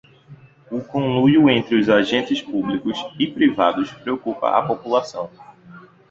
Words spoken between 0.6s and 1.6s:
O conluio